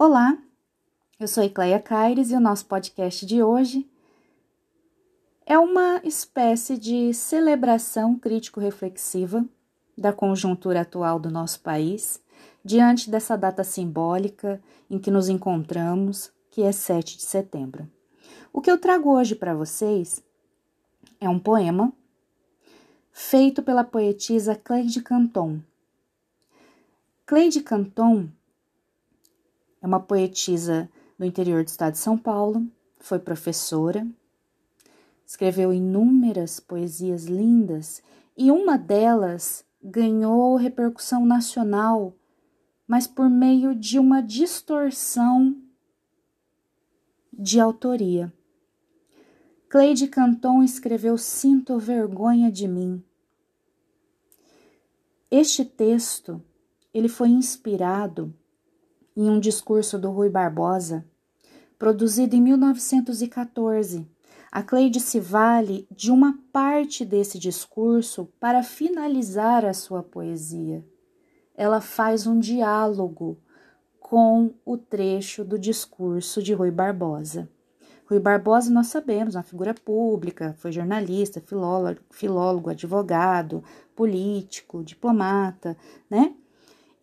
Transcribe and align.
Olá, 0.00 0.38
eu 1.18 1.26
sou 1.26 1.42
Ecleia 1.42 1.80
Caires 1.80 2.30
e 2.30 2.34
o 2.36 2.38
nosso 2.38 2.66
podcast 2.66 3.26
de 3.26 3.42
hoje 3.42 3.84
é 5.44 5.58
uma 5.58 6.00
espécie 6.04 6.78
de 6.78 7.12
celebração 7.12 8.16
crítico-reflexiva 8.16 9.44
da 9.96 10.12
conjuntura 10.12 10.82
atual 10.82 11.18
do 11.18 11.32
nosso 11.32 11.58
país 11.62 12.22
diante 12.64 13.10
dessa 13.10 13.36
data 13.36 13.64
simbólica 13.64 14.62
em 14.88 15.00
que 15.00 15.10
nos 15.10 15.28
encontramos, 15.28 16.30
que 16.48 16.62
é 16.62 16.70
7 16.70 17.16
de 17.16 17.24
setembro. 17.24 17.90
O 18.52 18.60
que 18.60 18.70
eu 18.70 18.78
trago 18.78 19.10
hoje 19.10 19.34
para 19.34 19.52
vocês 19.52 20.22
é 21.20 21.28
um 21.28 21.40
poema 21.40 21.92
feito 23.10 23.64
pela 23.64 23.82
poetisa 23.82 24.54
Cleide 24.54 25.02
Canton. 25.02 25.58
Cleide 27.26 27.62
Canton 27.62 28.28
é 29.80 29.86
uma 29.86 30.00
poetisa 30.00 30.90
do 31.18 31.24
interior 31.24 31.64
do 31.64 31.68
estado 31.68 31.92
de 31.92 31.98
São 31.98 32.16
Paulo, 32.16 32.66
foi 32.98 33.18
professora, 33.18 34.06
escreveu 35.26 35.72
inúmeras 35.72 36.58
poesias 36.58 37.24
lindas 37.24 38.02
e 38.36 38.50
uma 38.50 38.76
delas 38.76 39.64
ganhou 39.82 40.56
repercussão 40.56 41.24
nacional, 41.24 42.14
mas 42.86 43.06
por 43.06 43.28
meio 43.28 43.74
de 43.74 43.98
uma 43.98 44.22
distorção 44.22 45.56
de 47.32 47.60
autoria. 47.60 48.32
Cleide 49.68 50.08
Canton 50.08 50.62
escreveu 50.62 51.18
Sinto 51.18 51.78
vergonha 51.78 52.50
de 52.50 52.66
mim. 52.66 53.04
Este 55.30 55.62
texto, 55.62 56.42
ele 56.92 57.08
foi 57.08 57.28
inspirado 57.28 58.34
em 59.18 59.28
um 59.28 59.40
discurso 59.40 59.98
do 59.98 60.12
Rui 60.12 60.30
Barbosa, 60.30 61.04
produzido 61.76 62.36
em 62.36 62.40
1914. 62.40 64.08
A 64.52 64.62
Cleide 64.62 65.00
se 65.00 65.18
vale 65.18 65.88
de 65.90 66.12
uma 66.12 66.38
parte 66.52 67.04
desse 67.04 67.36
discurso 67.36 68.28
para 68.38 68.62
finalizar 68.62 69.64
a 69.64 69.74
sua 69.74 70.04
poesia. 70.04 70.86
Ela 71.56 71.80
faz 71.80 72.28
um 72.28 72.38
diálogo 72.38 73.36
com 73.98 74.54
o 74.64 74.78
trecho 74.78 75.44
do 75.44 75.58
discurso 75.58 76.40
de 76.40 76.54
Rui 76.54 76.70
Barbosa. 76.70 77.50
Rui 78.06 78.20
Barbosa, 78.20 78.70
nós 78.70 78.86
sabemos, 78.86 79.34
uma 79.34 79.42
figura 79.42 79.74
pública, 79.74 80.54
foi 80.58 80.70
jornalista, 80.70 81.40
filólogo, 81.40 82.00
filólogo 82.10 82.70
advogado, 82.70 83.64
político, 83.96 84.84
diplomata, 84.84 85.76
né? 86.08 86.36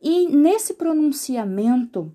E 0.08 0.28
nesse 0.30 0.76
pronunciamento, 0.76 2.14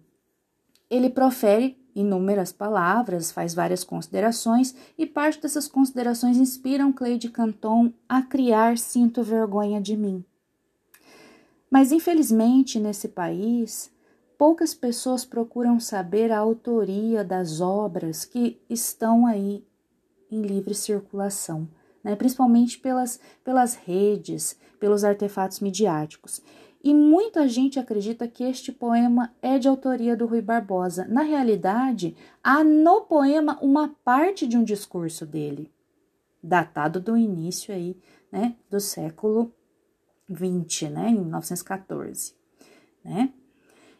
ele 0.88 1.10
profere 1.10 1.77
inúmeras 1.92 2.52
palavras, 2.52 3.32
faz 3.32 3.52
várias 3.52 3.82
considerações, 3.82 4.77
e 4.97 5.05
parte 5.05 5.42
dessas 5.42 5.66
considerações 5.66 6.36
inspiram 6.36 6.92
Cleide 6.92 7.28
Canton 7.28 7.92
a 8.08 8.22
criar 8.22 8.78
Sinto 8.78 9.24
Vergonha 9.24 9.80
de 9.80 9.97
Mim. 9.97 10.24
Mas, 11.69 11.91
infelizmente, 11.91 12.78
nesse 12.78 13.08
país, 13.08 13.91
poucas 14.38 14.72
pessoas 14.72 15.25
procuram 15.25 15.80
saber 15.80 16.30
a 16.30 16.38
autoria 16.38 17.25
das 17.25 17.60
obras 17.60 18.25
que 18.25 18.62
estão 18.70 19.27
aí 19.27 19.64
em 20.30 20.42
livre 20.42 20.75
circulação, 20.75 21.69
né? 22.04 22.14
principalmente 22.14 22.78
pelas, 22.78 23.19
pelas 23.42 23.75
redes, 23.75 24.56
pelos 24.78 25.02
artefatos 25.02 25.58
midiáticos 25.58 26.41
e 26.83 26.95
muita 26.95 27.47
gente 27.47 27.78
acredita 27.78 28.27
que 28.27 28.42
este 28.42 28.73
poema 28.73 29.34
é 29.42 29.59
de 29.59 29.69
autoria 29.69 30.17
do 30.17 30.27
Rui 30.27 30.41
Barbosa. 30.41 31.06
Na 31.09 31.22
realidade, 31.22 32.17
há 32.42 32.64
no 32.64 33.03
poema 33.03 33.59
uma 33.61 33.95
parte 34.03 34.47
de 34.47 34.56
um 34.56 34.64
discurso 34.64 35.27
dele, 35.27 35.70
datado 36.42 36.98
do 36.98 37.17
início 37.17 37.75
aí, 37.75 37.97
né, 38.32 38.56
do 38.71 38.81
século 38.81 39.53
20, 40.28 40.88
né, 40.88 41.10
em 41.10 41.19
1914, 41.19 42.34
né? 43.04 43.31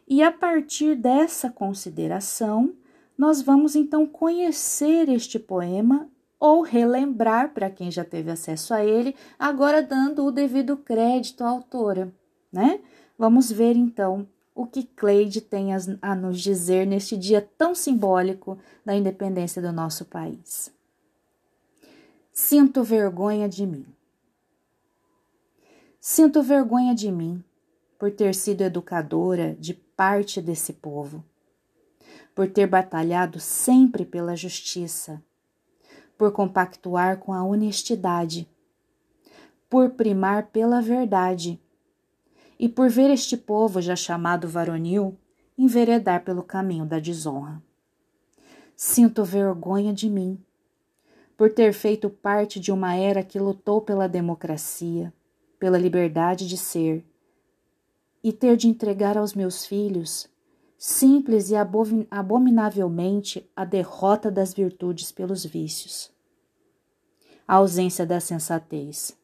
E 0.07 0.23
a 0.23 0.31
partir 0.31 0.95
dessa 0.95 1.49
consideração, 1.49 2.73
nós 3.17 3.41
vamos 3.41 3.75
então 3.75 4.05
conhecer 4.05 5.07
este 5.07 5.37
poema 5.37 6.09
ou 6.39 6.63
relembrar 6.63 7.53
para 7.53 7.69
quem 7.69 7.91
já 7.91 8.03
teve 8.03 8.31
acesso 8.31 8.73
a 8.73 8.83
ele, 8.83 9.15
agora 9.37 9.81
dando 9.81 10.25
o 10.25 10.31
devido 10.31 10.75
crédito 10.75 11.43
à 11.43 11.49
autora 11.49 12.11
né? 12.51 12.81
Vamos 13.17 13.51
ver 13.51 13.75
então 13.75 14.27
o 14.53 14.65
que 14.65 14.83
Cleide 14.83 15.41
tem 15.41 15.69
a 16.01 16.15
nos 16.15 16.41
dizer 16.41 16.85
neste 16.85 17.17
dia 17.17 17.47
tão 17.57 17.73
simbólico 17.73 18.57
da 18.85 18.95
independência 18.95 19.61
do 19.61 19.71
nosso 19.71 20.05
país. 20.05 20.71
Sinto 22.33 22.83
vergonha 22.83 23.47
de 23.47 23.65
mim. 23.65 23.85
Sinto 25.99 26.41
vergonha 26.41 26.93
de 26.93 27.11
mim 27.11 27.43
por 27.97 28.11
ter 28.11 28.33
sido 28.33 28.61
educadora 28.61 29.55
de 29.59 29.73
parte 29.73 30.41
desse 30.41 30.73
povo, 30.73 31.23
por 32.33 32.49
ter 32.49 32.65
batalhado 32.65 33.39
sempre 33.39 34.03
pela 34.03 34.35
justiça, 34.35 35.21
por 36.17 36.31
compactuar 36.31 37.17
com 37.17 37.33
a 37.33 37.43
honestidade, 37.43 38.49
por 39.69 39.91
primar 39.91 40.47
pela 40.47 40.81
verdade 40.81 41.61
e 42.61 42.69
por 42.69 42.91
ver 42.91 43.09
este 43.09 43.35
povo 43.35 43.81
já 43.81 43.95
chamado 43.95 44.47
varonil 44.47 45.17
enveredar 45.57 46.23
pelo 46.23 46.43
caminho 46.43 46.85
da 46.85 46.99
desonra. 46.99 47.59
Sinto 48.75 49.25
vergonha 49.25 49.91
de 49.91 50.07
mim, 50.07 50.39
por 51.35 51.51
ter 51.51 51.73
feito 51.73 52.07
parte 52.07 52.59
de 52.59 52.71
uma 52.71 52.95
era 52.95 53.23
que 53.23 53.39
lutou 53.39 53.81
pela 53.81 54.07
democracia, 54.07 55.11
pela 55.57 55.75
liberdade 55.75 56.47
de 56.47 56.55
ser, 56.55 57.03
e 58.23 58.31
ter 58.31 58.55
de 58.55 58.67
entregar 58.67 59.17
aos 59.17 59.33
meus 59.33 59.65
filhos, 59.65 60.29
simples 60.77 61.49
e 61.49 61.55
abominavelmente, 61.55 63.49
a 63.55 63.65
derrota 63.65 64.29
das 64.29 64.53
virtudes 64.53 65.11
pelos 65.11 65.43
vícios. 65.43 66.11
A 67.47 67.55
ausência 67.55 68.05
da 68.05 68.19
sensatez. 68.19 69.17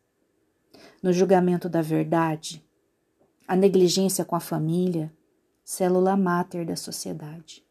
No 1.03 1.13
julgamento 1.13 1.69
da 1.69 1.83
verdade, 1.83 2.66
a 3.47 3.55
negligência 3.55 4.25
com 4.25 4.35
a 4.35 4.39
família, 4.41 5.13
célula 5.63 6.17
máter 6.17 6.65
da 6.65 6.75
sociedade. 6.75 7.65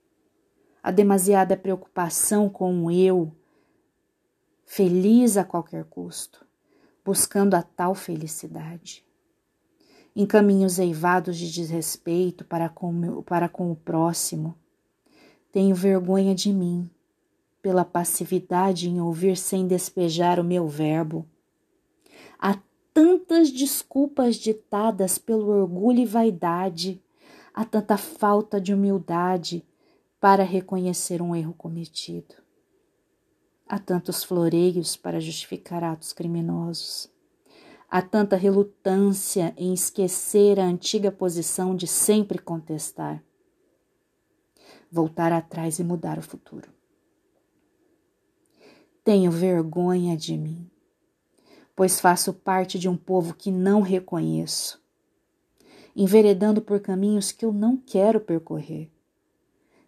A 0.82 0.90
demasiada 0.90 1.56
preocupação 1.56 2.48
com 2.48 2.84
o 2.84 2.90
eu, 2.90 3.30
feliz 4.64 5.36
a 5.36 5.44
qualquer 5.44 5.84
custo, 5.84 6.46
buscando 7.04 7.54
a 7.54 7.62
tal 7.62 7.94
felicidade. 7.94 9.04
Em 10.14 10.24
caminhos 10.24 10.78
eivados 10.78 11.36
de 11.36 11.52
desrespeito 11.52 12.44
para 12.44 12.70
com, 12.70 12.90
meu, 12.90 13.22
para 13.22 13.48
com 13.48 13.70
o 13.70 13.76
próximo, 13.76 14.56
tenho 15.52 15.74
vergonha 15.74 16.34
de 16.34 16.52
mim, 16.52 16.90
pela 17.60 17.84
passividade 17.84 18.88
em 18.88 19.00
ouvir 19.00 19.36
sem 19.36 19.66
despejar 19.66 20.40
o 20.40 20.44
meu 20.44 20.68
verbo. 20.68 21.26
A 22.38 22.54
tantas 22.96 23.50
desculpas 23.50 24.36
ditadas 24.36 25.18
pelo 25.18 25.48
orgulho 25.48 25.98
e 25.98 26.06
vaidade, 26.06 26.98
há 27.52 27.62
tanta 27.62 27.98
falta 27.98 28.58
de 28.58 28.72
humildade 28.72 29.62
para 30.18 30.42
reconhecer 30.42 31.20
um 31.20 31.36
erro 31.36 31.52
cometido. 31.52 32.36
Há 33.68 33.78
tantos 33.78 34.24
floreios 34.24 34.96
para 34.96 35.20
justificar 35.20 35.84
atos 35.84 36.14
criminosos. 36.14 37.10
Há 37.86 38.00
tanta 38.00 38.34
relutância 38.34 39.52
em 39.58 39.74
esquecer 39.74 40.58
a 40.58 40.64
antiga 40.64 41.12
posição 41.12 41.76
de 41.76 41.86
sempre 41.86 42.38
contestar. 42.38 43.22
Voltar 44.90 45.32
atrás 45.32 45.78
e 45.78 45.84
mudar 45.84 46.18
o 46.18 46.22
futuro. 46.22 46.70
Tenho 49.04 49.30
vergonha 49.30 50.16
de 50.16 50.38
mim 50.38 50.70
pois 51.76 52.00
faço 52.00 52.32
parte 52.32 52.78
de 52.78 52.88
um 52.88 52.96
povo 52.96 53.34
que 53.34 53.50
não 53.50 53.82
reconheço, 53.82 54.82
enveredando 55.94 56.62
por 56.62 56.80
caminhos 56.80 57.30
que 57.30 57.44
eu 57.44 57.52
não 57.52 57.76
quero 57.76 58.18
percorrer. 58.18 58.90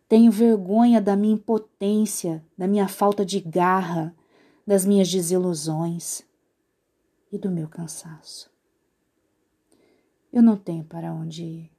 Tenho 0.06 0.30
vergonha 0.30 1.00
da 1.00 1.16
minha 1.16 1.34
impotência, 1.34 2.44
da 2.56 2.66
minha 2.66 2.86
falta 2.86 3.24
de 3.24 3.40
garra, 3.40 4.14
das 4.66 4.84
minhas 4.84 5.10
desilusões 5.10 6.22
e 7.32 7.38
do 7.38 7.50
meu 7.50 7.68
cansaço. 7.68 8.50
Eu 10.30 10.42
não 10.42 10.56
tenho 10.56 10.84
para 10.84 11.12
onde 11.12 11.42
ir, 11.42 11.70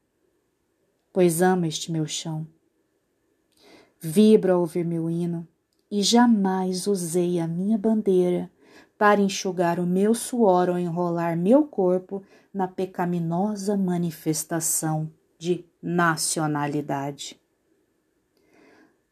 pois 1.13 1.41
amo 1.41 1.67
este 1.67 1.91
meu 1.91 2.07
chão. 2.07 2.47
Vibro 3.99 4.53
ao 4.53 4.61
ouvir 4.61 4.85
meu 4.85 5.09
hino 5.09 5.47
e 5.91 6.01
jamais 6.01 6.87
usei 6.87 7.39
a 7.39 7.47
minha 7.47 7.77
bandeira 7.77 8.49
para 8.99 9.21
enxugar 9.21 9.79
o 9.79 9.87
meu 9.87 10.13
suor 10.13 10.69
ou 10.69 10.77
enrolar 10.77 11.37
meu 11.37 11.63
corpo 11.63 12.21
na 12.53 12.67
pecaminosa 12.67 13.77
manifestação 13.77 15.09
de 15.39 15.65
nacionalidade. 15.81 17.39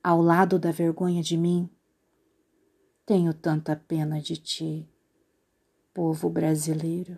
ao 0.03 0.21
lado 0.21 0.57
da 0.57 0.71
vergonha 0.71 1.21
de 1.21 1.35
mim, 1.35 1.69
tenho 3.05 3.33
tanta 3.33 3.75
pena 3.75 4.21
de 4.21 4.37
ti, 4.37 4.89
povo 5.93 6.29
brasileiro, 6.29 7.17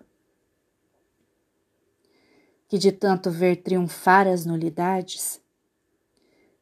que 2.68 2.77
de 2.77 2.92
tanto 2.92 3.30
ver 3.30 3.57
triunfar 3.57 4.27
as 4.27 4.45
nulidades, 4.45 5.39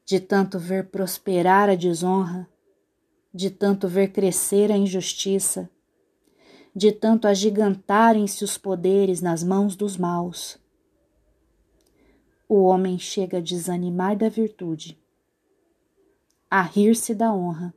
de 0.05 0.19
tanto 0.19 0.59
ver 0.59 0.89
prosperar 0.89 1.69
a 1.69 1.75
desonra, 1.75 2.45
de 3.33 3.49
tanto 3.49 3.87
ver 3.87 4.11
crescer 4.11 4.71
a 4.71 4.77
injustiça, 4.77 5.69
de 6.77 6.91
tanto 6.91 7.27
agigantarem-se 7.27 8.43
os 8.43 8.55
poderes 8.55 9.19
nas 9.19 9.41
mãos 9.41 9.75
dos 9.75 9.97
maus, 9.97 10.59
o 12.47 12.65
homem 12.65 12.99
chega 12.99 13.39
a 13.39 13.41
desanimar 13.41 14.15
da 14.15 14.29
virtude, 14.29 14.95
a 16.47 16.61
rir-se 16.61 17.15
da 17.15 17.33
honra 17.33 17.73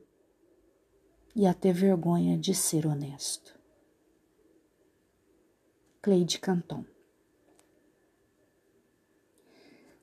e 1.35 1.47
a 1.47 1.53
ter 1.53 1.73
vergonha 1.73 2.37
de 2.37 2.53
ser 2.53 2.85
honesto. 2.85 3.59
Cleide 5.99 6.37
Canton 6.37 6.85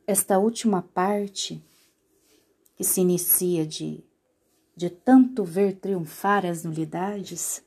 Esta 0.05 0.41
última 0.41 0.83
parte, 0.83 1.63
que 2.75 2.83
se 2.83 3.03
inicia 3.03 3.65
de, 3.65 4.03
de 4.75 4.91
tanto 4.91 5.45
ver 5.45 5.77
triunfar 5.77 6.45
as 6.45 6.65
nulidades, 6.65 7.63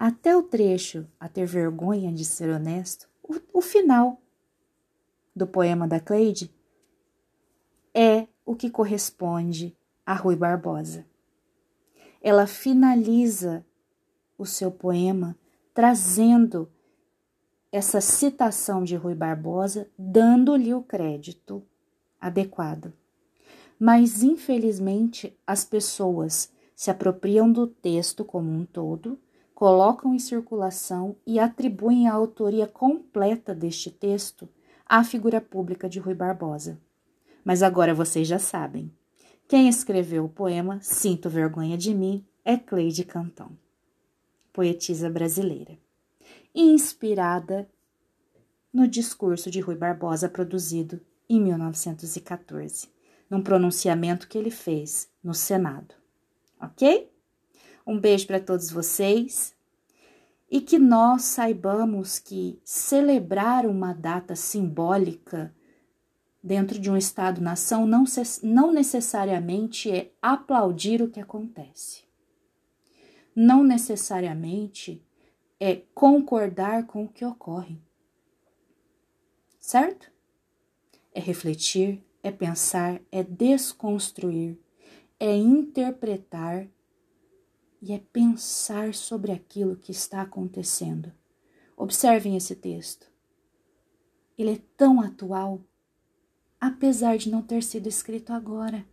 até 0.00 0.36
o 0.36 0.44
trecho 0.44 1.08
a 1.18 1.28
ter 1.28 1.44
vergonha 1.44 2.12
de 2.12 2.24
ser 2.24 2.48
honesto, 2.50 3.08
o, 3.20 3.58
o 3.58 3.60
final 3.60 4.22
do 5.34 5.44
poema 5.44 5.88
da 5.88 5.98
Cleide 5.98 6.54
é 7.92 8.28
o 8.46 8.54
que 8.54 8.70
corresponde 8.70 9.76
a 10.06 10.14
Rui 10.14 10.36
Barbosa. 10.36 11.04
Ela 12.22 12.46
finaliza 12.46 13.66
o 14.38 14.46
seu 14.46 14.70
poema 14.70 15.36
trazendo 15.74 16.70
essa 17.72 18.00
citação 18.00 18.84
de 18.84 18.94
Rui 18.94 19.16
Barbosa, 19.16 19.90
dando-lhe 19.98 20.72
o 20.72 20.80
crédito 20.80 21.66
adequado. 22.20 22.92
Mas, 23.80 24.22
infelizmente, 24.22 25.36
as 25.44 25.64
pessoas 25.64 26.52
se 26.74 26.88
apropriam 26.88 27.50
do 27.50 27.66
texto 27.66 28.24
como 28.24 28.48
um 28.48 28.64
todo, 28.64 29.18
colocam 29.58 30.14
em 30.14 30.20
circulação 30.20 31.16
e 31.26 31.40
atribuem 31.40 32.06
a 32.06 32.12
autoria 32.12 32.64
completa 32.64 33.52
deste 33.52 33.90
texto 33.90 34.48
à 34.86 35.02
figura 35.02 35.40
pública 35.40 35.88
de 35.88 35.98
Rui 35.98 36.14
Barbosa. 36.14 36.80
Mas 37.44 37.60
agora 37.60 37.92
vocês 37.92 38.28
já 38.28 38.38
sabem. 38.38 38.88
Quem 39.48 39.68
escreveu 39.68 40.26
o 40.26 40.28
poema 40.28 40.78
Sinto 40.80 41.28
Vergonha 41.28 41.76
de 41.76 41.92
Mim 41.92 42.24
é 42.44 42.56
Cleide 42.56 43.02
Cantão, 43.02 43.50
poetisa 44.52 45.10
brasileira, 45.10 45.76
inspirada 46.54 47.68
no 48.72 48.86
discurso 48.86 49.50
de 49.50 49.58
Rui 49.58 49.74
Barbosa 49.74 50.28
produzido 50.28 51.00
em 51.28 51.40
1914, 51.40 52.86
num 53.28 53.42
pronunciamento 53.42 54.28
que 54.28 54.38
ele 54.38 54.52
fez 54.52 55.10
no 55.20 55.34
Senado. 55.34 55.96
Ok? 56.60 57.10
Um 57.88 57.98
beijo 57.98 58.26
para 58.26 58.38
todos 58.38 58.70
vocês 58.70 59.56
e 60.50 60.60
que 60.60 60.78
nós 60.78 61.22
saibamos 61.22 62.18
que 62.18 62.60
celebrar 62.62 63.64
uma 63.64 63.94
data 63.94 64.36
simbólica 64.36 65.54
dentro 66.42 66.78
de 66.78 66.90
um 66.90 66.98
Estado-nação 66.98 67.86
não, 67.86 68.04
não 68.42 68.72
necessariamente 68.72 69.90
é 69.90 70.10
aplaudir 70.20 71.00
o 71.00 71.08
que 71.08 71.18
acontece. 71.18 72.02
Não 73.34 73.64
necessariamente 73.64 75.02
é 75.58 75.80
concordar 75.94 76.86
com 76.86 77.04
o 77.04 77.08
que 77.08 77.24
ocorre. 77.24 77.80
Certo? 79.58 80.12
É 81.14 81.20
refletir, 81.20 82.04
é 82.22 82.30
pensar, 82.30 83.00
é 83.10 83.22
desconstruir, 83.22 84.58
é 85.18 85.34
interpretar 85.34 86.68
e 87.80 87.92
é 87.92 87.98
pensar 87.98 88.94
sobre 88.94 89.32
aquilo 89.32 89.76
que 89.76 89.92
está 89.92 90.22
acontecendo. 90.22 91.12
Observem 91.76 92.36
esse 92.36 92.56
texto. 92.56 93.10
Ele 94.36 94.54
é 94.54 94.60
tão 94.76 95.00
atual, 95.00 95.60
apesar 96.60 97.16
de 97.16 97.30
não 97.30 97.42
ter 97.42 97.62
sido 97.62 97.88
escrito 97.88 98.32
agora. 98.32 98.84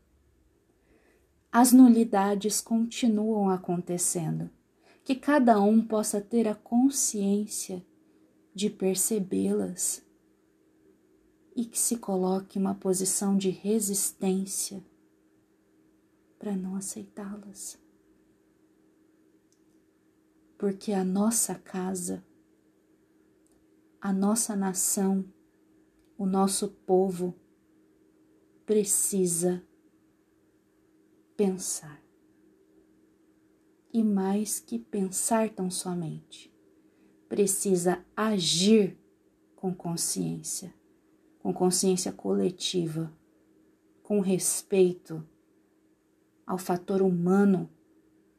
As 1.51 1.71
nulidades 1.71 2.61
continuam 2.61 3.49
acontecendo. 3.49 4.49
Que 5.03 5.15
cada 5.15 5.61
um 5.61 5.85
possa 5.85 6.19
ter 6.19 6.47
a 6.47 6.55
consciência 6.55 7.85
de 8.55 8.71
percebê-las 8.71 10.03
e 11.55 11.63
que 11.63 11.79
se 11.79 11.97
coloque 11.97 12.57
uma 12.57 12.73
posição 12.73 13.37
de 13.37 13.51
resistência 13.51 14.83
para 16.39 16.55
não 16.55 16.75
aceitá-las 16.75 17.84
porque 20.65 20.93
a 20.93 21.03
nossa 21.03 21.53
casa, 21.53 22.25
a 24.01 24.11
nossa 24.11 24.55
nação, 24.55 25.23
o 26.17 26.25
nosso 26.25 26.69
povo 26.69 27.35
precisa 28.65 29.63
pensar. 31.37 32.01
E 33.93 34.03
mais 34.03 34.59
que 34.59 34.79
pensar 34.79 35.51
tão 35.51 35.69
somente, 35.69 36.51
precisa 37.29 38.03
agir 38.17 38.97
com 39.55 39.71
consciência, 39.71 40.73
com 41.37 41.53
consciência 41.53 42.11
coletiva, 42.11 43.13
com 44.01 44.19
respeito 44.19 45.23
ao 46.43 46.57
fator 46.57 47.03
humano 47.03 47.69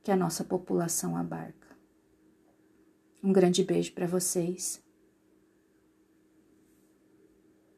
que 0.03 0.11
a 0.11 0.17
nossa 0.17 0.43
população 0.43 1.17
abarca. 1.17 1.66
Um 3.27 3.33
grande 3.33 3.65
beijo 3.65 3.91
para 3.91 4.07
vocês 4.07 4.81